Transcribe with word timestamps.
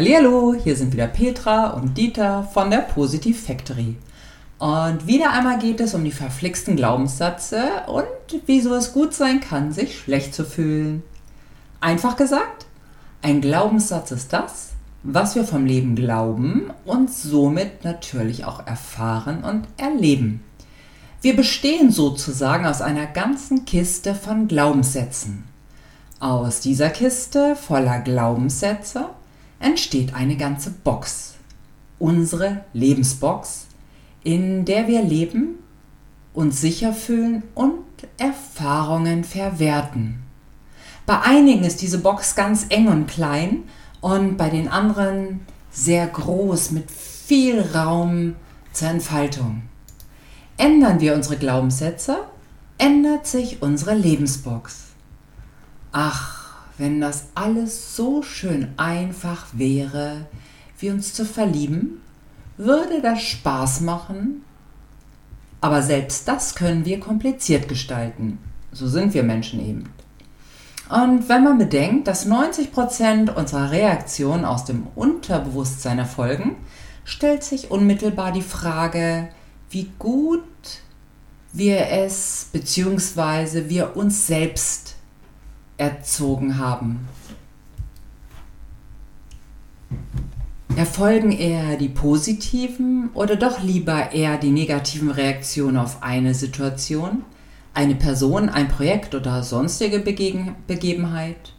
Hallo, 0.00 0.54
hier 0.54 0.76
sind 0.76 0.92
wieder 0.92 1.08
Petra 1.08 1.70
und 1.70 1.98
Dieter 1.98 2.44
von 2.54 2.70
der 2.70 2.82
Positive 2.82 3.36
Factory. 3.36 3.96
Und 4.60 5.08
wieder 5.08 5.32
einmal 5.32 5.58
geht 5.58 5.80
es 5.80 5.92
um 5.92 6.04
die 6.04 6.12
verflixten 6.12 6.76
Glaubenssätze 6.76 7.64
und 7.88 8.04
wieso 8.46 8.76
es 8.76 8.92
gut 8.92 9.12
sein 9.12 9.40
kann, 9.40 9.72
sich 9.72 9.98
schlecht 9.98 10.36
zu 10.36 10.44
fühlen. 10.44 11.02
Einfach 11.80 12.14
gesagt, 12.14 12.66
ein 13.22 13.40
Glaubenssatz 13.40 14.12
ist 14.12 14.32
das, 14.32 14.68
was 15.02 15.34
wir 15.34 15.42
vom 15.42 15.66
Leben 15.66 15.96
glauben 15.96 16.70
und 16.84 17.12
somit 17.12 17.82
natürlich 17.84 18.44
auch 18.44 18.64
erfahren 18.68 19.42
und 19.42 19.66
erleben. 19.78 20.44
Wir 21.22 21.34
bestehen 21.34 21.90
sozusagen 21.90 22.66
aus 22.66 22.82
einer 22.82 23.06
ganzen 23.06 23.64
Kiste 23.64 24.14
von 24.14 24.46
Glaubenssätzen. 24.46 25.42
Aus 26.20 26.60
dieser 26.60 26.90
Kiste 26.90 27.56
voller 27.56 27.98
Glaubenssätze 27.98 29.06
entsteht 29.60 30.14
eine 30.14 30.36
ganze 30.36 30.70
Box. 30.70 31.34
Unsere 31.98 32.64
Lebensbox, 32.72 33.66
in 34.22 34.64
der 34.64 34.86
wir 34.86 35.02
leben, 35.02 35.58
uns 36.32 36.60
sicher 36.60 36.92
fühlen 36.92 37.42
und 37.54 37.84
Erfahrungen 38.16 39.24
verwerten. 39.24 40.22
Bei 41.06 41.20
einigen 41.22 41.64
ist 41.64 41.82
diese 41.82 41.98
Box 41.98 42.34
ganz 42.34 42.66
eng 42.68 42.88
und 42.88 43.06
klein 43.06 43.64
und 44.00 44.36
bei 44.36 44.48
den 44.50 44.68
anderen 44.68 45.40
sehr 45.70 46.06
groß 46.06 46.70
mit 46.72 46.90
viel 46.90 47.60
Raum 47.60 48.36
zur 48.72 48.88
Entfaltung. 48.88 49.62
Ändern 50.56 51.00
wir 51.00 51.14
unsere 51.14 51.36
Glaubenssätze, 51.36 52.18
ändert 52.78 53.26
sich 53.26 53.62
unsere 53.62 53.94
Lebensbox. 53.94 54.88
Ach, 55.92 56.37
wenn 56.78 57.00
das 57.00 57.26
alles 57.34 57.96
so 57.96 58.22
schön 58.22 58.68
einfach 58.76 59.46
wäre, 59.52 60.26
wie 60.78 60.90
uns 60.90 61.12
zu 61.12 61.24
verlieben, 61.24 62.00
würde 62.56 63.02
das 63.02 63.20
Spaß 63.22 63.80
machen. 63.82 64.44
Aber 65.60 65.82
selbst 65.82 66.28
das 66.28 66.54
können 66.54 66.84
wir 66.84 67.00
kompliziert 67.00 67.68
gestalten. 67.68 68.38
So 68.72 68.86
sind 68.86 69.12
wir 69.12 69.24
Menschen 69.24 69.60
eben. 69.60 69.84
Und 70.88 71.28
wenn 71.28 71.44
man 71.44 71.58
bedenkt, 71.58 72.08
dass 72.08 72.26
90% 72.26 73.34
unserer 73.34 73.70
Reaktionen 73.70 74.44
aus 74.44 74.64
dem 74.64 74.86
Unterbewusstsein 74.94 75.98
erfolgen, 75.98 76.56
stellt 77.04 77.42
sich 77.42 77.70
unmittelbar 77.70 78.32
die 78.32 78.42
Frage, 78.42 79.28
wie 79.70 79.90
gut 79.98 80.44
wir 81.52 81.88
es 81.90 82.48
bzw. 82.52 83.68
wir 83.68 83.96
uns 83.96 84.26
selbst 84.26 84.97
erzogen 85.78 86.58
haben. 86.58 87.08
Erfolgen 90.76 91.32
eher 91.32 91.76
die 91.76 91.88
positiven 91.88 93.08
oder 93.14 93.36
doch 93.36 93.62
lieber 93.62 94.12
eher 94.12 94.36
die 94.36 94.50
negativen 94.50 95.10
Reaktionen 95.10 95.76
auf 95.76 96.02
eine 96.02 96.34
Situation? 96.34 97.24
eine 97.78 97.94
Person, 97.94 98.48
ein 98.48 98.66
Projekt 98.66 99.14
oder 99.14 99.44
sonstige 99.44 100.00
Begegen 100.00 100.56
Begebenheit. 100.66 101.52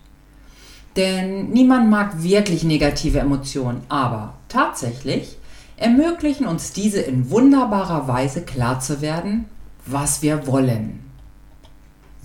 Denn 0.97 1.49
niemand 1.51 1.89
mag 1.89 2.21
wirklich 2.21 2.65
negative 2.65 3.19
Emotionen, 3.19 3.83
aber 3.87 4.33
tatsächlich 4.49 5.37
ermöglichen 5.77 6.45
uns 6.45 6.73
diese 6.73 6.99
in 6.99 7.29
wunderbarer 7.29 8.09
Weise 8.09 8.41
klar 8.41 8.81
zu 8.81 8.99
werden, 8.99 9.45
was 9.85 10.21
wir 10.21 10.45
wollen. 10.45 10.99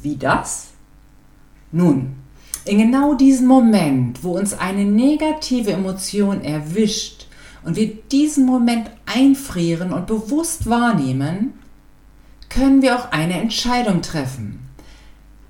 Wie 0.02 0.16
das? 0.16 0.73
Nun, 1.74 2.14
in 2.64 2.78
genau 2.78 3.14
diesem 3.14 3.48
Moment, 3.48 4.22
wo 4.22 4.38
uns 4.38 4.56
eine 4.56 4.84
negative 4.84 5.72
Emotion 5.72 6.40
erwischt 6.40 7.26
und 7.64 7.74
wir 7.74 7.92
diesen 8.12 8.46
Moment 8.46 8.92
einfrieren 9.06 9.92
und 9.92 10.06
bewusst 10.06 10.70
wahrnehmen, 10.70 11.54
können 12.48 12.80
wir 12.80 12.96
auch 12.96 13.10
eine 13.10 13.40
Entscheidung 13.40 14.02
treffen. 14.02 14.60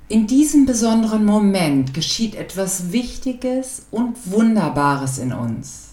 In 0.08 0.26
diesem 0.26 0.64
besonderen 0.64 1.26
Moment 1.26 1.92
geschieht 1.92 2.36
etwas 2.36 2.90
Wichtiges 2.90 3.86
und 3.90 4.16
Wunderbares 4.32 5.18
in 5.18 5.34
uns. 5.34 5.90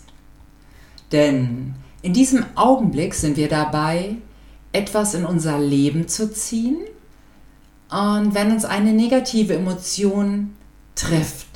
Denn 1.12 1.74
in 2.04 2.14
diesem 2.14 2.46
Augenblick 2.56 3.16
sind 3.16 3.36
wir 3.36 3.50
dabei, 3.50 4.16
etwas 4.72 5.14
in 5.14 5.26
unser 5.26 5.60
Leben 5.60 6.08
zu 6.08 6.32
ziehen 6.32 6.78
und 7.92 8.34
wenn 8.34 8.52
uns 8.52 8.64
eine 8.64 8.94
negative 8.94 9.54
Emotion 9.54 10.56
trifft, 10.96 11.48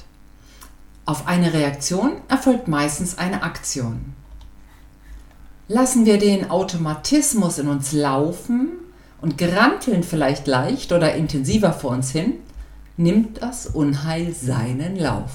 auf 1.05 1.27
eine 1.27 1.53
Reaktion 1.53 2.13
erfolgt 2.27 2.67
meistens 2.67 3.17
eine 3.17 3.41
Aktion. 3.43 4.13
Lassen 5.69 6.05
wir 6.05 6.17
den 6.17 6.51
Automatismus 6.51 7.57
in 7.57 7.69
uns 7.69 7.93
laufen 7.93 8.73
und 9.21 9.37
granteln 9.37 10.03
vielleicht 10.03 10.45
leicht 10.45 10.91
oder 10.91 11.15
intensiver 11.15 11.71
vor 11.71 11.91
uns 11.91 12.11
hin, 12.11 12.33
nimmt 12.97 13.41
das 13.41 13.67
Unheil 13.67 14.33
seinen 14.33 14.97
Lauf. 14.97 15.31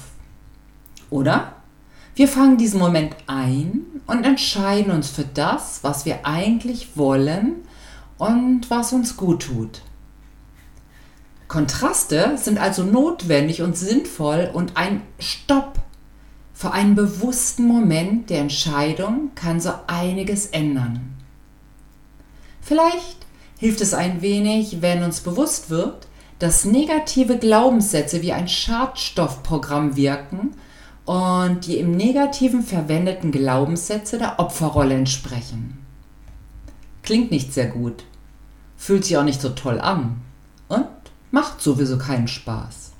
Oder 1.09 1.53
wir 2.13 2.27
fangen 2.27 2.57
diesen 2.57 2.79
Moment 2.79 3.15
ein 3.25 3.81
und 4.05 4.23
entscheiden 4.23 4.91
uns 4.91 5.09
für 5.09 5.25
das, 5.25 5.83
was 5.83 6.05
wir 6.05 6.25
eigentlich 6.25 6.95
wollen 6.95 7.55
und 8.19 8.69
was 8.69 8.93
uns 8.93 9.17
gut 9.17 9.43
tut. 9.43 9.81
Kontraste 11.51 12.37
sind 12.37 12.59
also 12.59 12.81
notwendig 12.85 13.61
und 13.61 13.75
sinnvoll 13.75 14.49
und 14.53 14.77
ein 14.77 15.01
Stopp 15.19 15.79
für 16.53 16.71
einen 16.71 16.95
bewussten 16.95 17.65
Moment 17.67 18.29
der 18.29 18.39
Entscheidung 18.39 19.31
kann 19.35 19.59
so 19.59 19.73
einiges 19.85 20.45
ändern. 20.45 21.13
Vielleicht 22.61 23.17
hilft 23.59 23.81
es 23.81 23.93
ein 23.93 24.21
wenig, 24.21 24.81
wenn 24.81 25.03
uns 25.03 25.19
bewusst 25.19 25.69
wird, 25.69 26.07
dass 26.39 26.63
negative 26.63 27.37
Glaubenssätze 27.37 28.21
wie 28.21 28.31
ein 28.31 28.47
Schadstoffprogramm 28.47 29.97
wirken 29.97 30.55
und 31.03 31.67
die 31.67 31.79
im 31.79 31.97
Negativen 31.97 32.63
verwendeten 32.63 33.33
Glaubenssätze 33.33 34.17
der 34.17 34.39
Opferrolle 34.39 34.95
entsprechen. 34.95 35.85
Klingt 37.03 37.29
nicht 37.29 37.53
sehr 37.53 37.67
gut, 37.67 38.05
fühlt 38.77 39.03
sich 39.03 39.17
auch 39.17 39.25
nicht 39.25 39.41
so 39.41 39.49
toll 39.49 39.81
an 39.81 40.21
macht 41.31 41.61
sowieso 41.61 41.97
keinen 41.97 42.27
Spaß. 42.27 42.91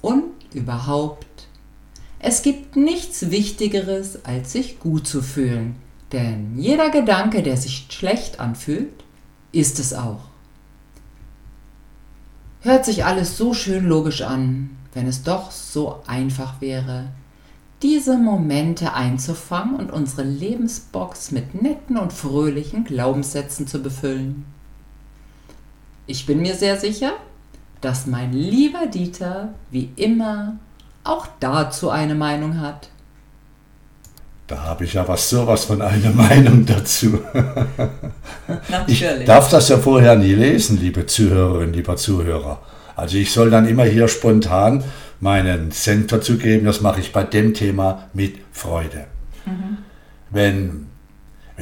Und 0.00 0.32
überhaupt, 0.52 1.48
es 2.18 2.42
gibt 2.42 2.76
nichts 2.76 3.30
Wichtigeres, 3.30 4.24
als 4.24 4.52
sich 4.52 4.78
gut 4.78 5.06
zu 5.06 5.22
fühlen, 5.22 5.76
denn 6.12 6.58
jeder 6.58 6.90
Gedanke, 6.90 7.42
der 7.42 7.56
sich 7.56 7.86
schlecht 7.88 8.38
anfühlt, 8.38 9.04
ist 9.52 9.78
es 9.78 9.94
auch. 9.94 10.24
Hört 12.60 12.84
sich 12.84 13.04
alles 13.04 13.36
so 13.36 13.54
schön 13.54 13.86
logisch 13.86 14.22
an, 14.22 14.70
wenn 14.94 15.06
es 15.06 15.22
doch 15.22 15.50
so 15.50 16.02
einfach 16.06 16.60
wäre, 16.60 17.08
diese 17.82 18.16
Momente 18.16 18.92
einzufangen 18.94 19.74
und 19.76 19.90
unsere 19.90 20.22
Lebensbox 20.22 21.32
mit 21.32 21.60
netten 21.60 21.96
und 21.96 22.12
fröhlichen 22.12 22.84
Glaubenssätzen 22.84 23.66
zu 23.66 23.82
befüllen. 23.82 24.44
Ich 26.12 26.26
bin 26.26 26.42
mir 26.42 26.54
sehr 26.54 26.76
sicher, 26.76 27.14
dass 27.80 28.06
mein 28.06 28.34
lieber 28.34 28.84
Dieter 28.86 29.54
wie 29.70 29.88
immer 29.96 30.58
auch 31.04 31.26
dazu 31.40 31.88
eine 31.88 32.14
Meinung 32.14 32.60
hat. 32.60 32.90
Da 34.46 34.62
habe 34.62 34.84
ich 34.84 34.92
ja 34.92 35.08
was 35.08 35.30
sowas 35.30 35.64
von 35.64 35.80
einer 35.80 36.10
Meinung 36.14 36.66
dazu. 36.66 37.18
Natürlich. 38.68 39.20
Ich 39.20 39.24
darf 39.24 39.48
das 39.48 39.70
ja 39.70 39.78
vorher 39.78 40.14
nie 40.16 40.34
lesen, 40.34 40.78
liebe 40.78 41.06
Zuhörerinnen, 41.06 41.72
lieber 41.72 41.96
Zuhörer. 41.96 42.60
Also 42.94 43.16
ich 43.16 43.32
soll 43.32 43.48
dann 43.48 43.66
immer 43.66 43.84
hier 43.84 44.06
spontan 44.06 44.84
meinen 45.18 45.72
Cent 45.72 46.12
dazu 46.12 46.36
geben. 46.36 46.66
Das 46.66 46.82
mache 46.82 47.00
ich 47.00 47.14
bei 47.14 47.24
dem 47.24 47.54
Thema 47.54 48.10
mit 48.12 48.34
Freude. 48.52 49.06
Mhm. 49.46 49.78
Wenn, 50.28 50.88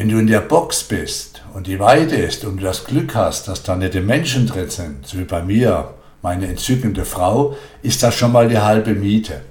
wenn 0.00 0.08
du 0.08 0.18
in 0.18 0.28
der 0.28 0.40
Box 0.40 0.82
bist 0.82 1.42
und 1.52 1.66
die 1.66 1.78
Weite 1.78 2.16
ist 2.16 2.46
und 2.46 2.56
du 2.56 2.62
das 2.62 2.86
Glück 2.86 3.14
hast, 3.14 3.48
dass 3.48 3.64
da 3.64 3.76
nette 3.76 4.00
Menschen 4.00 4.46
drin 4.46 4.70
sind, 4.70 5.06
so 5.06 5.18
wie 5.18 5.24
bei 5.24 5.42
mir, 5.42 5.92
meine 6.22 6.46
entzückende 6.46 7.04
Frau, 7.04 7.54
ist 7.82 8.02
das 8.02 8.14
schon 8.14 8.32
mal 8.32 8.48
die 8.48 8.56
halbe 8.56 8.94
Miete. 8.94 9.42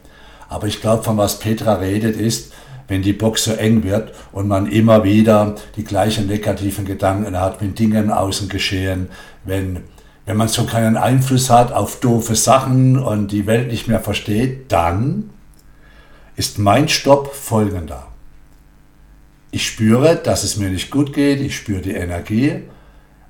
Aber 0.48 0.66
ich 0.66 0.82
glaube, 0.82 1.04
von 1.04 1.18
was 1.18 1.38
Petra 1.38 1.76
redet, 1.76 2.18
ist, 2.18 2.52
wenn 2.88 3.04
die 3.04 3.14
Box 3.14 3.44
so 3.44 3.52
eng 3.52 3.84
wird 3.84 4.12
und 4.32 4.48
man 4.48 4.66
immer 4.66 5.04
wieder 5.04 5.54
die 5.76 5.84
gleichen 5.84 6.26
negativen 6.26 6.84
Gedanken 6.84 7.40
hat, 7.40 7.62
wenn 7.62 7.76
Dinge 7.76 8.00
im 8.00 8.10
Außen 8.10 8.50
geschehen, 8.50 9.10
wenn, 9.46 9.84
wenn 10.26 10.38
man 10.38 10.48
so 10.48 10.64
keinen 10.64 10.98
Einfluss 10.98 11.52
hat 11.52 11.72
auf 11.72 12.00
doofe 12.00 12.34
Sachen 12.34 12.98
und 12.98 13.32
die 13.32 13.46
Welt 13.46 13.68
nicht 13.68 13.88
mehr 13.88 14.00
versteht, 14.00 14.72
dann 14.72 15.30
ist 16.36 16.58
mein 16.58 16.90
Stopp 16.90 17.36
folgender. 17.36 18.09
Ich 19.52 19.66
spüre, 19.66 20.16
dass 20.16 20.44
es 20.44 20.58
mir 20.58 20.70
nicht 20.70 20.92
gut 20.92 21.14
geht, 21.14 21.42
ich 21.42 21.56
spüre 21.56 21.82
die 21.82 21.94
Energie 21.94 22.64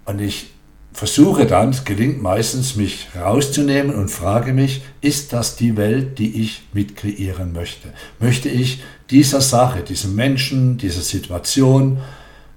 und 0.06 0.20
ich 0.20 0.52
versuche 0.92 1.46
dann, 1.46 1.70
es 1.70 1.86
gelingt 1.86 2.22
meistens, 2.22 2.76
mich 2.76 3.08
rauszunehmen 3.16 3.96
und 3.96 4.10
frage 4.10 4.54
mich, 4.54 4.82
ist 5.02 5.32
das 5.32 5.56
die 5.56 5.78
Welt, 5.78 6.20
die 6.20 6.42
ich 6.42 6.64
mitkreieren 6.74 7.54
möchte? 7.54 7.94
Möchte 8.20 8.50
ich 8.50 8.84
dieser 9.10 9.42
Sache, 9.42 9.82
diesem 9.82 10.16
Menschen, 10.16 10.78
dieser 10.78 11.02
Situation 11.02 12.00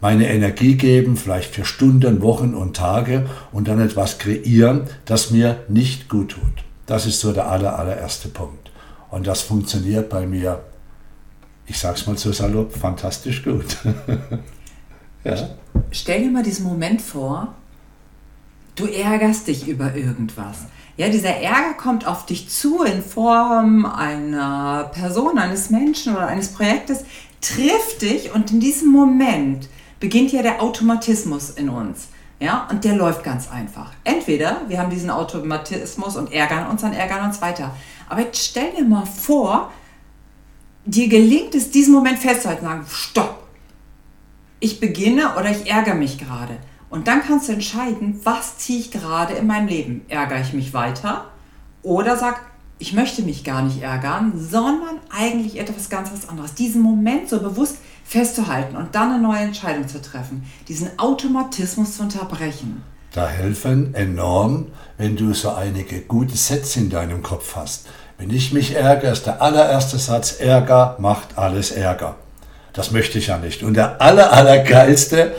meine 0.01 0.29
Energie 0.29 0.75
geben, 0.75 1.17
vielleicht 1.17 1.55
für 1.55 1.65
Stunden, 1.65 2.21
Wochen 2.23 2.55
und 2.55 2.77
Tage 2.77 3.27
und 3.53 3.69
dann 3.69 3.81
etwas 3.81 4.19
kreieren, 4.19 4.89
das 5.05 5.31
mir 5.31 5.63
nicht 5.69 6.09
gut 6.09 6.33
tut? 6.33 6.65
Das 6.87 7.07
ist 7.07 7.21
so 7.21 7.33
der 7.33 7.49
aller, 7.49 7.79
allererste 7.79 8.29
Punkt. 8.29 8.73
Und 9.11 9.27
das 9.27 9.43
funktioniert 9.43 10.09
bei 10.09 10.27
mir, 10.27 10.65
ich 11.67 11.79
sag's 11.79 12.07
mal 12.07 12.17
so 12.17 12.33
salopp, 12.33 12.73
fantastisch 12.73 13.43
gut. 13.45 13.77
ja. 15.25 15.37
Stell 15.91 16.23
dir 16.23 16.31
mal 16.31 16.43
diesen 16.43 16.65
Moment 16.65 17.01
vor, 17.01 17.55
du 18.75 18.87
ärgerst 18.87 19.49
dich 19.49 19.69
über 19.69 19.95
irgendwas. 19.95 20.59
Ja, 20.97 21.09
dieser 21.09 21.37
Ärger 21.37 21.75
kommt 21.75 22.07
auf 22.07 22.27
dich 22.27 22.49
zu 22.49 22.83
in 22.83 23.03
Form 23.03 23.87
einer 23.87 24.91
Person, 24.93 25.39
eines 25.39 25.71
Menschen 25.71 26.15
oder 26.15 26.27
eines 26.27 26.53
Projektes, 26.53 27.05
trifft 27.41 28.03
dich 28.03 28.35
und 28.35 28.51
in 28.51 28.61
diesem 28.61 28.93
Moment 28.93 29.69
beginnt 30.01 30.33
ja 30.33 30.43
der 30.43 30.63
Automatismus 30.63 31.51
in 31.51 31.69
uns. 31.69 32.09
Ja, 32.41 32.67
und 32.71 32.85
der 32.85 32.97
läuft 32.97 33.23
ganz 33.23 33.49
einfach. 33.51 33.93
Entweder 34.03 34.63
wir 34.67 34.81
haben 34.81 34.91
diesen 34.91 35.11
Automatismus 35.11 36.17
und 36.17 36.33
ärgern 36.33 36.67
uns, 36.67 36.83
dann 36.83 36.93
ärgern 36.93 37.25
uns 37.25 37.41
weiter. 37.41 37.75
Aber 38.09 38.21
jetzt 38.21 38.45
stell 38.45 38.73
dir 38.73 38.85
mal 38.85 39.07
vor, 39.07 39.71
dir 40.85 41.09
gelingt 41.09 41.55
es, 41.55 41.71
diesen 41.71 41.93
Moment 41.93 42.19
festzuhalten, 42.19 42.65
sagen, 42.65 42.87
stopp. 42.89 43.43
Ich 44.61 44.81
beginne 44.81 45.37
oder 45.37 45.51
ich 45.51 45.71
ärgere 45.71 45.95
mich 45.95 46.19
gerade. 46.19 46.57
Und 46.91 47.09
dann 47.09 47.23
kannst 47.23 47.49
du 47.49 47.53
entscheiden, 47.53 48.21
was 48.23 48.59
ziehe 48.59 48.79
ich 48.79 48.91
gerade 48.91 49.35
in 49.35 49.47
meinem 49.47 49.67
Leben. 49.67 50.03
Ärgere 50.09 50.41
ich 50.41 50.53
mich 50.53 50.75
weiter 50.75 51.27
oder 51.83 52.17
sag, 52.17 52.41
ich 52.79 52.93
möchte 52.93 53.23
mich 53.23 53.45
gar 53.45 53.63
nicht 53.63 53.81
ärgern, 53.81 54.33
sondern 54.37 54.99
eigentlich 55.09 55.59
etwas 55.59 55.89
ganz 55.89 56.11
was 56.13 56.29
anderes. 56.29 56.55
Diesen 56.55 56.83
Moment 56.83 57.29
so 57.29 57.41
bewusst 57.41 57.79
festzuhalten 58.05 58.77
und 58.77 58.95
dann 58.95 59.13
eine 59.13 59.23
neue 59.23 59.39
Entscheidung 59.39 59.87
zu 59.87 60.03
treffen. 60.03 60.45
Diesen 60.69 60.99
Automatismus 60.99 61.97
zu 61.97 62.03
unterbrechen. 62.03 62.83
Da 63.13 63.29
helfen 63.29 63.95
enorm, 63.95 64.67
wenn 64.99 65.17
du 65.17 65.33
so 65.33 65.51
einige 65.51 66.01
gute 66.01 66.37
Sätze 66.37 66.81
in 66.81 66.91
deinem 66.91 67.23
Kopf 67.23 67.57
hast. 67.57 67.87
Wenn 68.23 68.31
ich 68.31 68.53
mich 68.53 68.77
ärgere, 68.77 69.11
ist 69.11 69.27
der 69.27 69.43
allererste 69.43 69.99
Satz, 69.99 70.37
Ärger 70.39 70.95
macht 71.01 71.37
alles 71.37 71.73
Ärger. 71.73 72.15
Das 72.73 72.93
möchte 72.93 73.19
ich 73.19 73.27
ja 73.27 73.37
nicht. 73.37 73.65
Und 73.65 73.75
der 73.75 74.01
aller, 74.01 74.33
allergeilste, 74.33 75.33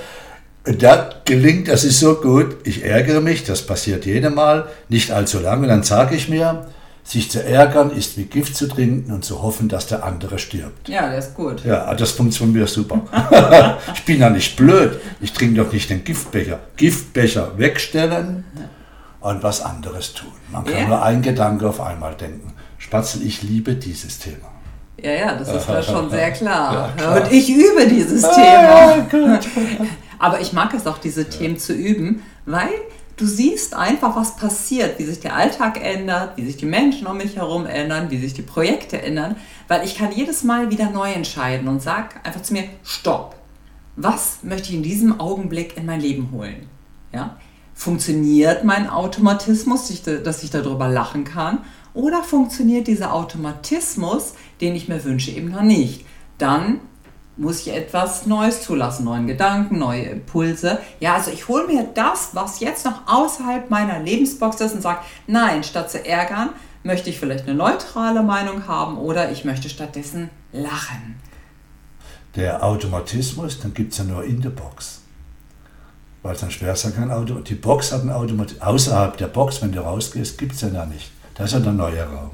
da 0.65 1.09
gelingt, 1.23 1.69
das 1.69 1.85
ist 1.85 2.01
so 2.01 2.15
gut, 2.15 2.57
ich 2.65 2.83
ärgere 2.83 3.21
mich, 3.21 3.45
das 3.45 3.65
passiert 3.65 4.05
jedem 4.05 4.35
Mal, 4.35 4.67
nicht 4.89 5.11
allzu 5.11 5.39
lange, 5.39 5.65
dann 5.67 5.83
sage 5.83 6.17
ich 6.17 6.27
mir, 6.27 6.65
sich 7.05 7.31
zu 7.31 7.41
ärgern 7.41 7.89
ist 7.89 8.17
wie 8.17 8.25
Gift 8.25 8.57
zu 8.57 8.67
trinken 8.67 9.13
und 9.13 9.23
zu 9.23 9.41
hoffen, 9.41 9.69
dass 9.69 9.87
der 9.87 10.03
andere 10.03 10.37
stirbt. 10.37 10.89
Ja, 10.89 11.09
das 11.09 11.27
ist 11.27 11.35
gut. 11.35 11.63
Ja, 11.63 11.93
das 11.93 12.11
funktioniert 12.11 12.67
super. 12.67 12.99
ich 13.93 14.03
bin 14.03 14.19
ja 14.19 14.29
nicht 14.29 14.57
blöd, 14.57 14.99
ich 15.21 15.31
trinke 15.31 15.63
doch 15.63 15.71
nicht 15.71 15.89
den 15.89 16.03
Giftbecher. 16.03 16.59
Giftbecher 16.75 17.57
wegstellen 17.57 18.43
und 19.21 19.41
was 19.41 19.61
anderes 19.61 20.13
tun. 20.13 20.33
Man 20.51 20.65
kann 20.65 20.81
ja. 20.81 20.87
nur 20.87 21.01
einen 21.01 21.21
Gedanke 21.21 21.69
auf 21.69 21.79
einmal 21.79 22.15
denken. 22.15 22.52
Spatzel, 22.93 23.23
ich 23.25 23.41
liebe 23.41 23.73
dieses 23.73 24.19
Thema. 24.19 24.51
Ja, 25.01 25.11
ja, 25.11 25.35
das 25.35 25.51
ist 25.51 25.67
mir 25.67 25.81
schon 25.81 26.11
sehr 26.11 26.29
klar. 26.39 26.73
Ja, 26.73 26.93
klar. 26.95 27.23
Und 27.23 27.31
ich 27.31 27.49
übe 27.49 27.87
dieses 27.87 28.23
ah, 28.23 29.05
Thema. 29.09 29.39
Aber 30.19 30.39
ich 30.39 30.53
mag 30.53 30.75
es 30.75 30.85
auch, 30.85 30.99
diese 30.99 31.27
Themen 31.27 31.57
zu 31.57 31.73
üben, 31.73 32.21
weil 32.45 32.69
du 33.17 33.25
siehst 33.25 33.73
einfach, 33.73 34.15
was 34.15 34.35
passiert, 34.35 34.99
wie 34.99 35.05
sich 35.05 35.19
der 35.19 35.35
Alltag 35.35 35.83
ändert, 35.83 36.37
wie 36.37 36.45
sich 36.45 36.57
die 36.57 36.67
Menschen 36.67 37.07
um 37.07 37.17
mich 37.17 37.35
herum 37.35 37.65
ändern, 37.65 38.11
wie 38.11 38.19
sich 38.19 38.35
die 38.35 38.43
Projekte 38.43 39.01
ändern, 39.01 39.37
weil 39.67 39.83
ich 39.83 39.97
kann 39.97 40.11
jedes 40.11 40.43
Mal 40.43 40.69
wieder 40.69 40.91
neu 40.91 41.11
entscheiden 41.11 41.67
und 41.69 41.81
sag 41.81 42.23
einfach 42.23 42.43
zu 42.43 42.53
mir, 42.53 42.65
stopp. 42.83 43.33
Was 43.95 44.43
möchte 44.43 44.69
ich 44.69 44.75
in 44.75 44.83
diesem 44.83 45.19
Augenblick 45.19 45.77
in 45.77 45.87
mein 45.87 45.99
Leben 45.99 46.29
holen? 46.31 46.67
Ja? 47.11 47.37
Funktioniert 47.73 48.63
mein 48.63 48.87
Automatismus, 48.87 49.91
dass 50.23 50.43
ich 50.43 50.51
darüber 50.51 50.87
lachen 50.87 51.23
kann? 51.23 51.63
Oder 51.93 52.23
funktioniert 52.23 52.87
dieser 52.87 53.13
Automatismus, 53.13 54.33
den 54.61 54.75
ich 54.75 54.87
mir 54.87 55.03
wünsche, 55.03 55.31
eben 55.31 55.51
noch 55.51 55.61
nicht? 55.61 56.05
Dann 56.37 56.79
muss 57.37 57.61
ich 57.61 57.73
etwas 57.73 58.25
Neues 58.25 58.61
zulassen, 58.61 59.05
neuen 59.05 59.27
Gedanken, 59.27 59.79
neue 59.79 60.03
Impulse. 60.03 60.79
Ja, 60.99 61.15
also 61.15 61.31
ich 61.31 61.47
hole 61.47 61.67
mir 61.67 61.83
das, 61.93 62.29
was 62.33 62.59
jetzt 62.59 62.85
noch 62.85 63.07
außerhalb 63.07 63.69
meiner 63.69 63.99
Lebensbox 63.99 64.61
ist 64.61 64.75
und 64.75 64.81
sage, 64.81 64.99
nein, 65.27 65.63
statt 65.63 65.89
zu 65.89 66.05
ärgern, 66.05 66.49
möchte 66.83 67.09
ich 67.09 67.19
vielleicht 67.19 67.47
eine 67.47 67.55
neutrale 67.55 68.23
Meinung 68.23 68.67
haben 68.67 68.97
oder 68.97 69.31
ich 69.31 69.45
möchte 69.45 69.69
stattdessen 69.69 70.29
lachen. 70.51 71.15
Der 72.35 72.63
Automatismus, 72.63 73.59
dann 73.59 73.73
gibt 73.73 73.93
es 73.93 73.99
ja 73.99 74.03
nur 74.03 74.23
in 74.23 74.41
der 74.41 74.49
Box. 74.49 75.01
Weil 76.23 76.35
es 76.35 76.41
dann 76.41 76.51
schwer 76.51 76.75
sein 76.75 76.95
kann, 76.95 77.11
Auto, 77.11 77.35
die 77.35 77.55
Box 77.55 77.91
hat 77.91 78.01
einen 78.01 78.11
Automatismus. 78.11 78.61
Außerhalb 78.61 79.17
der 79.17 79.27
Box, 79.27 79.61
wenn 79.61 79.71
du 79.71 79.81
rausgehst, 79.81 80.37
gibt 80.37 80.53
es 80.53 80.61
ja 80.61 80.69
da 80.69 80.85
nicht. 80.85 81.11
Das 81.35 81.47
ist 81.47 81.53
ja 81.53 81.59
der 81.59 81.73
neue 81.73 82.03
Raum. 82.03 82.31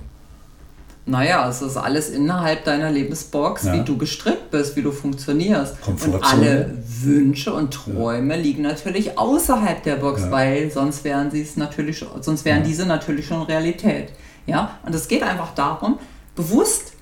Naja, 1.06 1.50
es 1.50 1.63
ist 1.63 1.75
alles 1.75 2.10
innerhalb 2.10 2.66
deiner 2.66 2.92
Lebensbox, 2.92 3.63
ja. 3.63 3.74
wie 3.74 3.81
du 3.81 3.98
gestrickt 3.98 4.51
bist, 4.51 4.75
wie 4.75 4.84
du 4.84 4.92
funktionierst. 4.92 5.75
Und 5.88 6.24
alle 6.24 6.78
Wünsche 7.01 7.51
und 7.51 7.74
Träume 7.74 8.36
ja. 8.36 8.42
liegen 8.42 8.62
natürlich 8.62 9.18
außerhalb 9.18 9.81
der 9.81 9.96
Box, 9.96 10.22
ja. 10.22 10.31
weil 10.31 10.72
sonst 10.72 11.04
wären 11.04 11.31
sie 11.31 11.42
es 11.42 11.57
natürlich, 11.57 12.06
sonst 12.22 12.46
wären 12.46 12.63
diese 12.63 12.86
natürlich 12.86 13.25
schon 13.25 13.42
Realität. 13.42 14.10
Ja, 14.46 14.78
und 14.86 14.94
es 14.94 15.07
geht 15.07 15.24
einfach 15.24 15.56
darum, 15.56 15.98
bewusst 16.36 16.94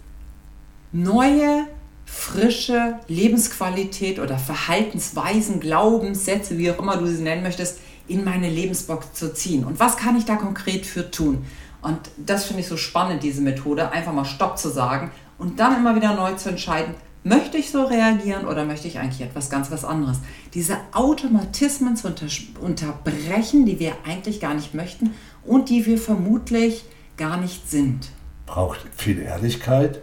neue, 0.94 1.68
frische 2.06 3.00
Lebensqualität 3.10 4.20
oder 4.20 4.38
Verhaltensweisen, 4.38 5.60
Glaubenssätze, 5.60 6.58
wie 6.58 6.72
auch 6.72 6.80
immer 6.80 6.96
du 6.96 7.08
sie 7.08 7.22
nennen 7.22 7.44
möchtest, 7.44 7.80
in 8.08 8.24
meine 8.24 8.50
Lebensbox 8.50 9.14
zu 9.14 9.34
ziehen. 9.34 9.66
Und 9.66 9.82
was 9.82 9.98
kann 9.98 10.18
ich 10.18 10.24
da 10.24 10.38
konkret 10.38 10.86
für 10.86 11.12
tun? 11.12 11.46
Und 11.88 12.00
das 12.18 12.44
finde 12.44 12.62
ich 12.62 12.68
so 12.68 12.76
spannend, 12.76 13.24
diese 13.24 13.42
Methode, 13.42 13.92
einfach 13.92 14.12
mal 14.12 14.26
Stopp 14.26 14.58
zu 14.58 14.68
sagen 14.70 15.12
und 15.38 15.60
dann 15.62 15.78
immer 15.78 15.96
wieder 15.96 16.14
neu 16.16 16.34
zu 16.34 16.50
entscheiden, 16.50 16.96
möchte 17.24 17.58
ich 17.58 17.72
so 17.72 17.86
reagieren 17.86 18.46
oder 18.46 18.66
möchte 18.66 18.90
ich 18.90 19.00
eigentlich 19.00 19.22
etwas 19.22 19.50
ganz 19.50 19.72
was 19.72 19.86
anderes? 19.86 20.18
Diese 20.54 20.78
Automatismen 20.92 21.96
zu 21.96 22.08
unter 22.08 22.28
unterbrechen, 22.60 23.66
die 23.66 23.80
wir 23.80 23.94
eigentlich 24.06 24.42
gar 24.42 24.54
nicht 24.54 24.74
möchten 24.74 25.14
und 25.46 25.70
die 25.70 25.86
wir 25.86 25.98
vermutlich 25.98 26.84
gar 27.16 27.38
nicht 27.38 27.70
sind. 27.70 28.10
Braucht 28.46 28.80
viel 28.96 29.20
Ehrlichkeit. 29.20 30.02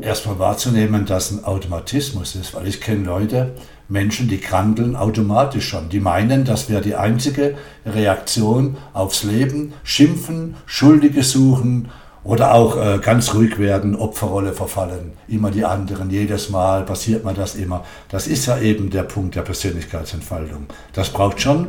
Erstmal 0.00 0.40
wahrzunehmen, 0.40 1.06
dass 1.06 1.30
ein 1.30 1.44
Automatismus 1.44 2.34
ist, 2.34 2.54
weil 2.54 2.66
ich 2.66 2.80
kenne 2.80 3.04
Leute, 3.04 3.54
Menschen, 3.88 4.28
die 4.28 4.38
krandeln 4.38 4.96
automatisch 4.96 5.68
schon. 5.68 5.88
Die 5.88 6.00
meinen, 6.00 6.44
das 6.44 6.68
wäre 6.68 6.82
die 6.82 6.96
einzige 6.96 7.56
Reaktion 7.84 8.76
aufs 8.92 9.22
Leben. 9.22 9.72
Schimpfen, 9.84 10.56
Schuldige 10.66 11.22
suchen 11.22 11.88
oder 12.24 12.54
auch 12.54 12.76
äh, 12.76 12.98
ganz 12.98 13.34
ruhig 13.34 13.58
werden, 13.58 13.94
Opferrolle 13.94 14.52
verfallen. 14.52 15.12
Immer 15.28 15.52
die 15.52 15.64
anderen, 15.64 16.10
jedes 16.10 16.50
Mal 16.50 16.82
passiert 16.82 17.24
mir 17.24 17.34
das 17.34 17.54
immer. 17.54 17.84
Das 18.08 18.26
ist 18.26 18.46
ja 18.46 18.58
eben 18.58 18.90
der 18.90 19.04
Punkt 19.04 19.36
der 19.36 19.42
Persönlichkeitsentfaltung. 19.42 20.66
Das 20.92 21.10
braucht 21.10 21.40
schon 21.40 21.68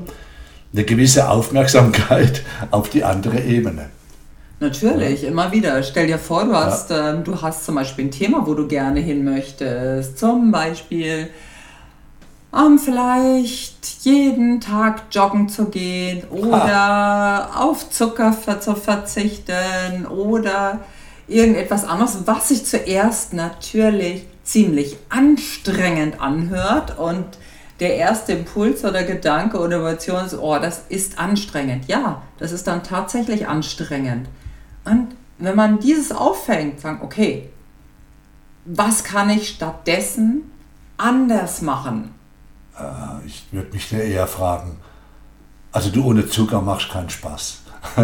eine 0.74 0.83
gewisse 0.83 1.29
Aufmerksamkeit 1.29 2.41
auf 2.71 2.89
die 2.89 3.03
andere 3.03 3.39
Ebene. 3.41 3.89
Natürlich, 4.59 5.21
ja. 5.21 5.29
immer 5.29 5.51
wieder. 5.51 5.83
Stell 5.83 6.07
dir 6.07 6.17
vor, 6.17 6.45
du 6.45 6.53
hast, 6.53 6.89
ja. 6.89 7.13
ähm, 7.13 7.24
du 7.24 7.39
hast 7.39 7.63
zum 7.63 7.75
Beispiel 7.75 8.05
ein 8.05 8.12
Thema, 8.12 8.47
wo 8.47 8.55
du 8.55 8.67
gerne 8.67 9.00
hin 9.00 9.24
möchtest. 9.24 10.17
Zum 10.17 10.51
Beispiel 10.51 11.29
um 12.57 12.79
vielleicht 12.79 14.03
jeden 14.03 14.59
Tag 14.59 15.03
joggen 15.11 15.47
zu 15.47 15.65
gehen 15.65 16.23
oder 16.29 16.73
ha. 16.75 17.51
auf 17.53 17.89
Zucker 17.91 18.35
zu 18.59 18.75
verzichten 18.75 20.07
oder 20.07 20.79
irgendetwas 21.27 21.85
anderes, 21.85 22.25
was 22.25 22.47
sich 22.47 22.65
zuerst 22.65 23.33
natürlich 23.33 24.25
ziemlich 24.43 24.97
anstrengend 25.09 26.19
anhört 26.19 26.97
und 26.97 27.25
der 27.79 27.95
erste 27.95 28.31
Impuls 28.31 28.83
oder 28.83 29.03
Gedanke 29.03 29.59
oder 29.59 29.77
Emotion 29.77 30.25
ist, 30.25 30.35
oh, 30.35 30.57
das 30.57 30.85
ist 30.89 31.19
anstrengend. 31.19 31.87
Ja, 31.87 32.23
das 32.39 32.51
ist 32.51 32.65
dann 32.65 32.81
tatsächlich 32.81 33.47
anstrengend. 33.47 34.27
Und 34.83 35.09
wenn 35.37 35.55
man 35.55 35.79
dieses 35.79 36.11
auffängt, 36.11 36.79
sagen, 36.79 37.01
okay, 37.03 37.49
was 38.65 39.03
kann 39.03 39.29
ich 39.29 39.49
stattdessen 39.49 40.51
anders 40.97 41.61
machen? 41.61 42.16
Äh, 42.79 43.25
ich 43.25 43.46
würde 43.51 43.72
mich 43.72 43.91
eher 43.91 44.27
fragen, 44.27 44.77
also 45.72 45.89
du 45.89 46.05
ohne 46.05 46.27
Zucker 46.27 46.62
machst 46.62 46.89
keinen 46.89 47.10
Spaß. 47.10 47.62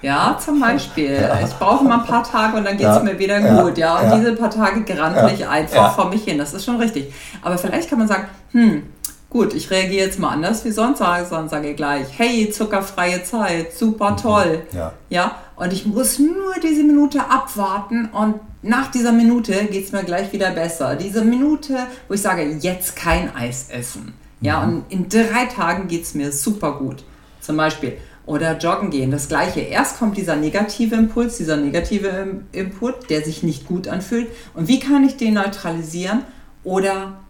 Ja, 0.00 0.38
zum 0.38 0.60
Beispiel. 0.60 1.12
Ja. 1.12 1.40
Ich 1.44 1.54
brauche 1.54 1.84
mal 1.84 2.00
ein 2.00 2.06
paar 2.06 2.22
Tage 2.22 2.56
und 2.56 2.64
dann 2.64 2.76
geht 2.76 2.86
es 2.86 2.96
ja. 2.96 3.02
mir 3.02 3.18
wieder 3.18 3.40
gut. 3.40 3.76
Ja, 3.78 3.98
und 3.98 4.20
diese 4.20 4.32
paar 4.36 4.50
Tage 4.50 4.84
grandle 4.84 5.32
ich 5.32 5.46
einfach 5.46 5.94
vor 5.94 6.08
mich 6.08 6.22
hin. 6.22 6.38
Das 6.38 6.54
ist 6.54 6.64
schon 6.64 6.76
richtig. 6.76 7.12
Aber 7.42 7.58
vielleicht 7.58 7.90
kann 7.90 7.98
man 7.98 8.06
sagen, 8.06 8.28
hm, 8.52 8.84
Gut, 9.30 9.52
ich 9.52 9.70
reagiere 9.70 10.06
jetzt 10.06 10.18
mal 10.18 10.30
anders 10.30 10.64
wie 10.64 10.70
sonst, 10.70 10.98
sondern 10.98 11.50
sage 11.50 11.74
gleich, 11.74 12.06
hey, 12.16 12.50
zuckerfreie 12.50 13.22
Zeit, 13.24 13.74
super 13.74 14.12
mhm. 14.12 14.16
toll. 14.16 14.62
Ja. 14.72 14.92
ja. 15.10 15.36
Und 15.56 15.72
ich 15.72 15.84
muss 15.84 16.18
nur 16.18 16.54
diese 16.62 16.82
Minute 16.82 17.20
abwarten 17.28 18.06
und 18.06 18.36
nach 18.62 18.90
dieser 18.90 19.12
Minute 19.12 19.52
geht 19.66 19.84
es 19.84 19.92
mir 19.92 20.02
gleich 20.02 20.32
wieder 20.32 20.50
besser. 20.52 20.96
Diese 20.96 21.24
Minute, 21.24 21.76
wo 22.08 22.14
ich 22.14 22.22
sage, 22.22 22.42
jetzt 22.60 22.96
kein 22.96 23.34
Eis 23.36 23.68
essen. 23.70 24.14
Ja, 24.40 24.64
mhm. 24.64 24.72
und 24.72 24.84
in 24.88 25.08
drei 25.10 25.44
Tagen 25.44 25.88
geht 25.88 26.04
es 26.04 26.14
mir 26.14 26.32
super 26.32 26.78
gut. 26.78 27.04
Zum 27.40 27.56
Beispiel. 27.56 27.98
Oder 28.24 28.56
joggen 28.58 28.90
gehen, 28.90 29.10
das 29.10 29.28
gleiche. 29.28 29.60
Erst 29.60 29.98
kommt 29.98 30.16
dieser 30.16 30.36
negative 30.36 30.94
Impuls, 30.94 31.36
dieser 31.36 31.56
negative 31.56 32.42
Input, 32.52 33.10
der 33.10 33.22
sich 33.22 33.42
nicht 33.42 33.66
gut 33.66 33.88
anfühlt. 33.88 34.28
Und 34.54 34.68
wie 34.68 34.80
kann 34.80 35.04
ich 35.04 35.16
den 35.16 35.34
neutralisieren 35.34 36.22
oder 36.62 37.20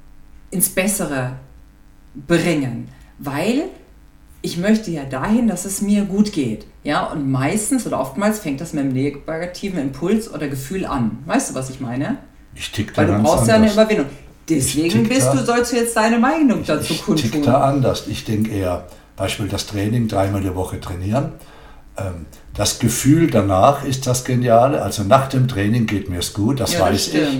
ins 0.50 0.70
Bessere 0.70 1.36
bringen, 2.26 2.88
weil 3.18 3.64
ich 4.40 4.56
möchte 4.56 4.90
ja 4.90 5.04
dahin, 5.04 5.48
dass 5.48 5.64
es 5.64 5.82
mir 5.82 6.04
gut 6.04 6.32
geht. 6.32 6.66
Ja, 6.84 7.06
und 7.06 7.30
meistens 7.30 7.86
oder 7.86 8.00
oftmals 8.00 8.38
fängt 8.38 8.60
das 8.60 8.72
mit 8.72 8.84
einem 8.84 8.92
negativen 8.92 9.80
Impuls 9.80 10.32
oder 10.32 10.48
Gefühl 10.48 10.86
an. 10.86 11.18
Weißt 11.26 11.50
du, 11.50 11.54
was 11.54 11.70
ich 11.70 11.80
meine? 11.80 12.18
Ich 12.54 12.70
tick 12.70 12.94
da 12.94 13.02
Weil 13.02 13.16
du 13.16 13.22
brauchst 13.22 13.48
ja 13.48 13.56
eine 13.56 13.70
Überwindung. 13.70 14.06
Deswegen 14.48 15.06
bist 15.08 15.26
da, 15.26 15.34
du, 15.34 15.44
sollst 15.44 15.72
du 15.72 15.76
jetzt 15.76 15.96
deine 15.96 16.18
Meinung 16.18 16.64
dazu 16.64 16.94
kundtun. 16.94 17.16
Ich 17.16 17.30
tick 17.30 17.42
da 17.42 17.62
anders. 17.62 18.06
Ich 18.06 18.24
denke 18.24 18.50
eher, 18.52 18.86
Beispiel 19.16 19.48
das 19.48 19.66
Training, 19.66 20.08
dreimal 20.08 20.40
die 20.40 20.54
Woche 20.54 20.80
trainieren. 20.80 21.32
Ähm, 21.98 22.26
das 22.54 22.78
Gefühl 22.78 23.30
danach 23.30 23.84
ist 23.84 24.06
das 24.06 24.24
Geniale. 24.24 24.80
Also 24.82 25.04
nach 25.04 25.28
dem 25.28 25.48
Training 25.48 25.86
geht 25.86 26.08
mir 26.08 26.20
es 26.20 26.32
gut, 26.32 26.60
das 26.60 26.74
ja, 26.74 26.80
weiß 26.80 27.12
das 27.12 27.22
ich. 27.22 27.38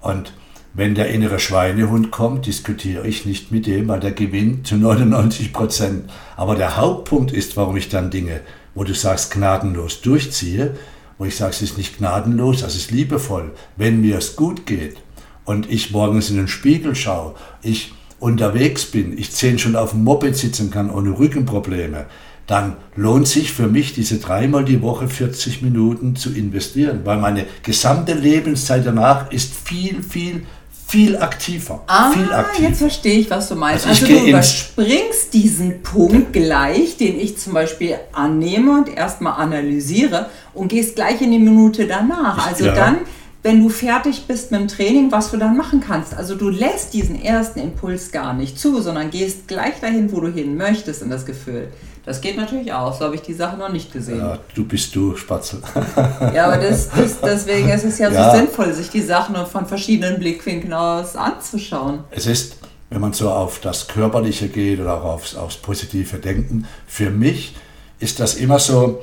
Und 0.00 0.32
wenn 0.76 0.94
der 0.94 1.08
innere 1.08 1.38
Schweinehund 1.38 2.10
kommt, 2.10 2.44
diskutiere 2.44 3.06
ich 3.06 3.24
nicht 3.24 3.50
mit 3.50 3.66
dem, 3.66 3.88
weil 3.88 3.98
der 3.98 4.12
gewinnt 4.12 4.66
zu 4.66 4.76
99 4.76 5.54
Prozent. 5.54 6.10
Aber 6.36 6.54
der 6.54 6.76
Hauptpunkt 6.76 7.32
ist, 7.32 7.56
warum 7.56 7.78
ich 7.78 7.88
dann 7.88 8.10
Dinge, 8.10 8.42
wo 8.74 8.84
du 8.84 8.92
sagst, 8.92 9.30
gnadenlos 9.30 10.02
durchziehe, 10.02 10.76
wo 11.16 11.24
ich 11.24 11.34
sage, 11.34 11.52
es 11.52 11.62
ist 11.62 11.78
nicht 11.78 11.96
gnadenlos, 11.96 12.60
es 12.60 12.76
ist 12.76 12.90
liebevoll. 12.90 13.52
Wenn 13.76 14.02
mir 14.02 14.18
es 14.18 14.36
gut 14.36 14.66
geht 14.66 14.98
und 15.46 15.70
ich 15.70 15.92
morgens 15.92 16.28
in 16.28 16.36
den 16.36 16.48
Spiegel 16.48 16.94
schaue, 16.94 17.34
ich 17.62 17.94
unterwegs 18.20 18.84
bin, 18.84 19.16
ich 19.16 19.32
zehn 19.32 19.58
schon 19.58 19.76
auf 19.76 19.92
dem 19.92 20.04
Moped 20.04 20.36
sitzen 20.36 20.70
kann 20.70 20.90
ohne 20.90 21.18
Rückenprobleme, 21.18 22.04
dann 22.46 22.76
lohnt 22.94 23.26
sich 23.26 23.52
für 23.52 23.66
mich 23.66 23.94
diese 23.94 24.18
dreimal 24.18 24.64
die 24.64 24.82
Woche 24.82 25.08
40 25.08 25.62
Minuten 25.62 26.16
zu 26.16 26.32
investieren, 26.32 27.00
weil 27.04 27.18
meine 27.18 27.46
gesamte 27.62 28.12
Lebenszeit 28.12 28.86
danach 28.86 29.32
ist 29.32 29.54
viel, 29.54 30.02
viel 30.02 30.42
viel 30.86 31.16
aktiver. 31.16 31.82
Ah, 31.88 32.12
viel 32.12 32.32
aktiver. 32.32 32.68
jetzt 32.68 32.78
verstehe 32.78 33.18
ich, 33.18 33.28
was 33.28 33.48
du 33.48 33.56
meinst. 33.56 33.86
Also, 33.86 34.06
also 34.06 34.18
du 34.18 34.28
überspringst 34.28 35.34
diesen 35.34 35.82
Punkt 35.82 36.32
gleich, 36.32 36.96
den 36.96 37.18
ich 37.18 37.38
zum 37.38 37.54
Beispiel 37.54 37.98
annehme 38.12 38.70
und 38.70 38.88
erstmal 38.88 39.40
analysiere 39.40 40.30
und 40.54 40.68
gehst 40.68 40.94
gleich 40.94 41.20
in 41.20 41.32
die 41.32 41.40
Minute 41.40 41.88
danach. 41.88 42.46
Also 42.46 42.66
ja. 42.66 42.74
dann, 42.74 42.98
wenn 43.46 43.62
du 43.62 43.68
fertig 43.68 44.24
bist 44.26 44.50
mit 44.50 44.60
dem 44.60 44.66
Training, 44.66 45.12
was 45.12 45.30
du 45.30 45.36
dann 45.36 45.56
machen 45.56 45.80
kannst. 45.80 46.12
Also 46.12 46.34
du 46.34 46.48
lässt 46.48 46.92
diesen 46.94 47.22
ersten 47.22 47.60
Impuls 47.60 48.10
gar 48.10 48.32
nicht 48.32 48.58
zu, 48.58 48.82
sondern 48.82 49.10
gehst 49.10 49.46
gleich 49.46 49.78
dahin, 49.80 50.10
wo 50.10 50.20
du 50.20 50.32
hin 50.32 50.56
möchtest 50.56 51.00
in 51.00 51.10
das 51.10 51.24
Gefühl. 51.24 51.68
Das 52.04 52.20
geht 52.20 52.36
natürlich 52.36 52.72
auch, 52.72 52.92
so 52.92 53.04
habe 53.04 53.14
ich 53.14 53.22
die 53.22 53.34
Sache 53.34 53.56
noch 53.56 53.68
nicht 53.68 53.92
gesehen. 53.92 54.18
Ja, 54.18 54.40
du 54.52 54.64
bist 54.64 54.96
du, 54.96 55.14
Spatzel. 55.16 55.60
ja, 56.34 56.46
aber 56.46 56.56
das, 56.56 56.88
das, 56.90 57.20
deswegen 57.20 57.68
ist 57.68 57.84
es 57.84 57.98
ja, 57.98 58.10
ja 58.10 58.32
so 58.32 58.36
sinnvoll, 58.36 58.72
sich 58.72 58.90
die 58.90 59.02
Sachen 59.02 59.36
von 59.46 59.64
verschiedenen 59.66 60.18
Blickwinkeln 60.18 60.72
aus 60.72 61.14
anzuschauen. 61.14 62.00
Es 62.10 62.26
ist, 62.26 62.56
wenn 62.90 63.00
man 63.00 63.12
so 63.12 63.30
auf 63.30 63.60
das 63.60 63.86
Körperliche 63.86 64.48
geht 64.48 64.80
oder 64.80 64.94
auch 64.94 65.04
aufs, 65.04 65.36
aufs 65.36 65.58
positive 65.58 66.16
Denken, 66.16 66.66
für 66.88 67.10
mich 67.10 67.54
ist 68.00 68.18
das 68.18 68.34
immer 68.34 68.58
so, 68.58 69.02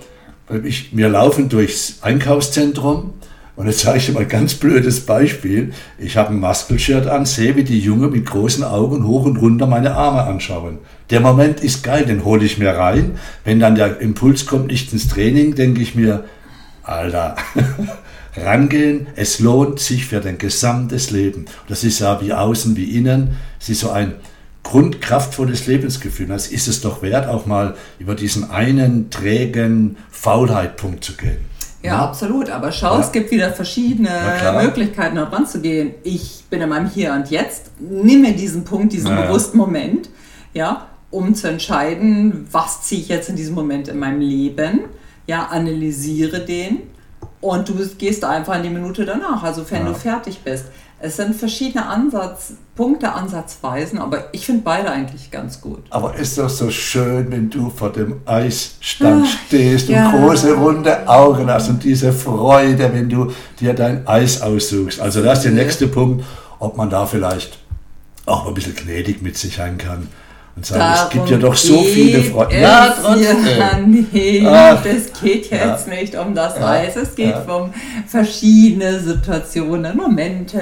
ich, 0.65 0.95
wir 0.95 1.07
laufen 1.07 1.47
durchs 1.47 1.99
Einkaufszentrum 2.01 3.13
und 3.55 3.67
jetzt 3.67 3.81
sage 3.81 3.99
ich 3.99 4.07
dir 4.07 4.13
mal 4.13 4.21
ein 4.21 4.29
ganz 4.29 4.55
blödes 4.55 5.01
Beispiel. 5.01 5.73
Ich 5.99 6.17
habe 6.17 6.29
ein 6.29 6.39
Muskelshirt 6.39 7.05
an, 7.05 7.25
sehe, 7.25 7.55
wie 7.55 7.63
die 7.63 7.79
Junge 7.79 8.07
mit 8.07 8.25
großen 8.25 8.63
Augen 8.63 9.05
hoch 9.05 9.25
und 9.25 9.37
runter 9.37 9.67
meine 9.67 9.93
Arme 9.93 10.23
anschauen. 10.23 10.79
Der 11.11 11.19
Moment 11.19 11.59
ist 11.59 11.83
geil, 11.83 12.05
den 12.05 12.25
hole 12.25 12.43
ich 12.43 12.57
mir 12.57 12.71
rein. 12.71 13.19
Wenn 13.43 13.59
dann 13.59 13.75
der 13.75 13.99
Impuls 13.99 14.47
kommt, 14.47 14.67
nicht 14.67 14.91
ins 14.91 15.07
Training, 15.07 15.53
denke 15.53 15.81
ich 15.81 15.93
mir, 15.93 16.23
Alter, 16.81 17.35
rangehen, 18.35 19.05
es 19.15 19.39
lohnt 19.39 19.79
sich 19.79 20.07
für 20.07 20.19
dein 20.19 20.39
gesamtes 20.39 21.11
Leben. 21.11 21.45
Das 21.67 21.83
ist 21.83 21.99
ja 21.99 22.19
wie 22.21 22.33
außen 22.33 22.75
wie 22.75 22.97
innen. 22.97 23.37
Es 23.61 23.69
ist 23.69 23.81
so 23.81 23.91
ein 23.91 24.15
grundkraftvolles 24.63 25.67
Lebensgefühl. 25.67 26.25
Das 26.25 26.47
ist 26.47 26.67
es 26.67 26.81
doch 26.81 27.03
wert, 27.03 27.27
auch 27.27 27.45
mal 27.45 27.75
über 27.99 28.15
diesen 28.15 28.49
einen 28.49 29.11
trägen 29.11 29.97
Faulheitpunkt 30.09 31.03
zu 31.03 31.13
gehen. 31.13 31.52
Ja, 31.83 31.95
ja, 31.95 32.05
absolut. 32.05 32.49
Aber 32.49 32.71
schau, 32.71 32.95
ja. 32.95 33.01
es 33.01 33.11
gibt 33.11 33.29
wieder 33.29 33.51
verschiedene 33.51 34.09
Möglichkeiten, 34.63 35.17
da 35.17 35.25
dran 35.25 35.45
zu 35.45 35.59
gehen. 35.59 35.93
Ich 36.03 36.45
bin 36.49 36.61
in 36.61 36.69
meinem 36.69 36.89
Hier 36.89 37.13
und 37.13 37.29
Jetzt. 37.29 37.71
Nimm 37.79 38.21
mir 38.21 38.33
diesen 38.33 38.63
Punkt, 38.63 38.93
diesen 38.93 39.11
ja. 39.11 39.21
bewussten 39.21 39.57
Moment, 39.57 40.09
ja, 40.53 40.87
um 41.11 41.35
zu 41.35 41.49
entscheiden, 41.49 42.47
was 42.51 42.83
ziehe 42.83 43.01
ich 43.01 43.09
jetzt 43.09 43.29
in 43.29 43.35
diesem 43.35 43.53
Moment 43.53 43.89
in 43.89 43.99
meinem 43.99 44.21
Leben. 44.21 44.81
Ja, 45.27 45.47
analysiere 45.47 46.39
den 46.39 46.92
und 47.43 47.67
du 47.67 47.75
gehst 47.97 48.23
einfach 48.23 48.55
in 48.55 48.63
die 48.63 48.69
Minute 48.69 49.05
danach, 49.05 49.43
also 49.43 49.69
wenn 49.69 49.85
du 49.85 49.93
fertig 49.93 50.39
bist. 50.43 50.65
Es 50.99 51.17
sind 51.17 51.35
verschiedene 51.35 51.85
Ansatzpunkte, 51.85 53.11
Ansatzweisen, 53.11 53.99
aber 53.99 54.29
ich 54.31 54.45
finde 54.45 54.61
beide 54.63 54.89
eigentlich 54.89 55.29
ganz 55.29 55.59
gut. 55.59 55.79
Aber 55.89 56.15
ist 56.15 56.37
doch 56.37 56.47
so 56.47 56.69
schön, 56.69 57.29
wenn 57.29 57.49
du 57.49 57.69
vor 57.69 57.91
dem 57.91 58.21
Eisstand 58.25 59.25
Ach, 59.27 59.47
stehst 59.47 59.89
und 59.89 59.95
ja. 59.95 60.11
große 60.11 60.53
runde 60.53 61.05
Augen 61.09 61.49
hast 61.49 61.67
und 61.67 61.83
diese 61.83 62.13
Freude, 62.13 62.93
wenn 62.93 63.09
du 63.09 63.33
dir 63.59 63.73
dein 63.73 64.07
Eis 64.07 64.41
aussuchst. 64.41 65.01
Also 65.01 65.21
das 65.21 65.39
ist 65.39 65.43
der 65.43 65.51
nächste 65.51 65.87
Punkt, 65.87 66.23
ob 66.59 66.77
man 66.77 66.89
da 66.89 67.05
vielleicht 67.05 67.59
auch 68.25 68.47
ein 68.47 68.53
bisschen 68.53 68.75
gnädig 68.75 69.21
mit 69.21 69.37
sich 69.37 69.57
sein 69.57 69.77
kann 69.77 70.07
und 70.55 70.65
sagen, 70.65 70.79
Darum 70.79 71.07
es 71.07 71.13
gibt 71.13 71.29
ja 71.29 71.37
doch 71.37 71.55
so 71.55 71.83
viele 71.83 72.21
Freunde. 72.21 72.59
Ja, 72.59 72.95
trotzdem. 73.01 73.37
Ja, 73.57 73.79
nee, 73.79 74.43
Ach, 74.45 74.83
das 74.83 75.21
geht 75.21 75.49
jetzt 75.49 75.87
ja. 75.87 75.93
nicht 75.93 76.15
um 76.15 76.35
das 76.35 76.55
ja, 76.55 76.61
Weiß. 76.61 76.95
Es 76.95 77.15
geht 77.15 77.29
ja. 77.29 77.55
um 77.55 77.73
verschiedene 78.07 78.99
Situationen, 78.99 79.97
Momente, 79.97 80.61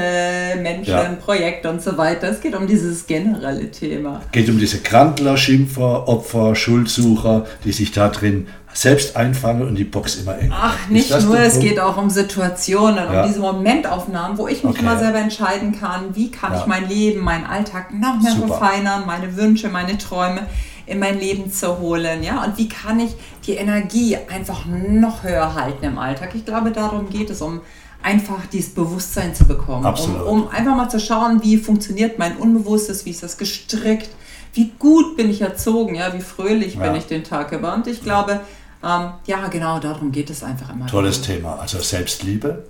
Menschen, 0.62 0.94
ja. 0.94 1.18
Projekte 1.24 1.70
und 1.70 1.82
so 1.82 1.98
weiter. 1.98 2.30
Es 2.30 2.40
geht 2.40 2.56
um 2.56 2.68
dieses 2.68 3.06
generelle 3.06 3.70
Thema. 3.70 4.22
Es 4.26 4.32
geht 4.32 4.50
um 4.50 4.58
diese 4.58 4.80
Krantler, 4.80 5.36
Schimpfer, 5.36 6.08
Opfer, 6.08 6.56
Schuldsucher, 6.56 7.46
die 7.66 7.74
sich 7.74 7.92
da 7.92 8.08
drin 8.08 8.48
selbst 8.74 9.16
einfangen 9.16 9.68
und 9.68 9.75
die 9.75 9.84
Box 9.84 10.16
immer 10.16 10.38
eng. 10.38 10.51
Ach, 10.54 10.88
nicht 10.88 11.10
nur, 11.22 11.40
es 11.40 11.60
geht 11.60 11.80
auch 11.80 11.98
um 11.98 12.10
Situationen, 12.10 13.08
um 13.08 13.28
diese 13.28 13.40
Momentaufnahmen, 13.40 14.38
wo 14.38 14.48
ich 14.48 14.63
mich 14.63 14.74
okay. 14.74 14.82
immer 14.82 14.98
selber 14.98 15.20
entscheiden 15.20 15.78
kann, 15.78 16.16
wie 16.16 16.32
kann 16.32 16.54
ja. 16.54 16.60
ich 16.60 16.66
mein 16.68 16.88
Leben, 16.88 17.22
meinen 17.22 17.46
Alltag 17.46 17.94
noch 17.94 18.22
mehr 18.22 18.34
Super. 18.34 18.48
verfeinern, 18.48 19.06
meine 19.06 19.36
Wünsche, 19.36 19.70
meine 19.70 19.98
Träume 19.98 20.48
in 20.86 21.00
mein 21.00 21.20
Leben 21.20 21.51
zu 21.51 21.80
holen, 21.80 22.24
ja, 22.24 22.44
und 22.44 22.58
wie 22.58 22.68
kann 22.68 23.00
ich 23.00 23.12
die 23.46 23.54
Energie 23.54 24.18
einfach 24.30 24.66
noch 24.66 25.24
höher 25.24 25.56
halten 25.56 25.86
im 25.86 25.98
Alltag. 25.98 26.32
Ich 26.34 26.46
glaube, 26.46 26.72
darum 26.72 27.10
geht 27.10 27.30
es, 27.30 27.42
um 27.42 27.62
einfach 28.04 28.46
dieses 28.51 28.74
Bewusstsein 28.74 29.34
zu 29.36 29.46
bekommen, 29.46 29.86
um, 29.86 30.22
um 30.22 30.48
einfach 30.50 30.75
mal 30.75 30.90
zu 30.90 31.00
schauen, 31.00 31.44
wie 31.44 31.58
funktioniert 31.58 32.20
mein 32.20 32.36
Unbewusstes, 32.38 33.06
wie 33.06 33.12
ist 33.12 33.24
das 33.24 33.38
gestrickt, 33.38 34.10
wie 34.54 34.72
gut 34.80 35.16
bin 35.16 35.30
ich 35.30 35.42
erzogen, 35.42 35.96
ja, 35.96 36.13
wie 36.13 36.22
fröhlich 36.22 36.75
ja. 36.75 36.82
bin 36.82 36.96
ich 36.96 37.06
den 37.06 37.24
Tag 37.24 37.51
über. 37.51 37.74
Und 37.74 37.88
ich 37.88 38.04
glaube, 38.04 38.42
ähm, 38.84 39.12
ja, 39.26 39.48
genau, 39.48 39.80
darum 39.80 40.12
geht 40.12 40.30
es 40.30 40.44
einfach 40.44 40.74
immer. 40.74 40.88
Tolles 40.88 41.22
Thema. 41.22 41.60
Also 41.60 41.80
Selbstliebe, 41.80 42.66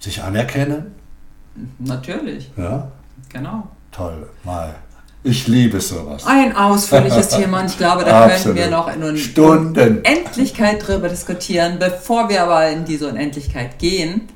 sich 0.00 0.22
anerkennen. 0.22 0.94
Natürlich. 1.78 2.50
Ja. 2.56 2.90
Genau. 3.28 3.68
Toll, 3.92 4.28
mal. 4.44 4.74
Ich 5.22 5.48
liebe 5.48 5.80
sowas. 5.80 6.24
Ein 6.24 6.54
ausführliches 6.54 7.28
Thema 7.36 7.60
und 7.60 7.66
ich 7.66 7.78
glaube, 7.78 8.04
da 8.04 8.28
können 8.28 8.54
wir 8.54 8.70
noch 8.70 8.88
in 8.88 9.16
Stunden. 9.16 9.98
Unendlichkeit 9.98 10.86
drüber 10.86 11.08
diskutieren. 11.08 11.78
Bevor 11.80 12.28
wir 12.28 12.44
aber 12.44 12.68
in 12.70 12.84
diese 12.84 13.08
Unendlichkeit 13.08 13.78
gehen, 13.78 14.28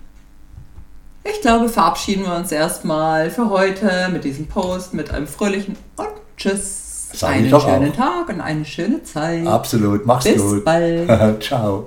ich 1.22 1.40
glaube, 1.42 1.68
verabschieden 1.68 2.24
wir 2.24 2.34
uns 2.34 2.50
erstmal 2.50 3.30
für 3.30 3.50
heute 3.50 4.08
mit 4.10 4.24
diesem 4.24 4.48
Post, 4.48 4.94
mit 4.94 5.10
einem 5.10 5.28
fröhlichen 5.28 5.76
und 5.96 6.08
Tschüss. 6.36 6.79
Sag 7.12 7.30
einen 7.30 7.48
schönen 7.48 7.92
auch. 7.92 7.96
Tag 7.96 8.28
und 8.28 8.40
eine 8.40 8.64
schöne 8.64 9.02
Zeit. 9.02 9.46
Absolut, 9.46 10.06
mach's 10.06 10.24
Bis 10.24 10.40
gut. 10.40 10.54
Bis 10.56 10.64
bald. 10.64 11.42
Ciao. 11.42 11.86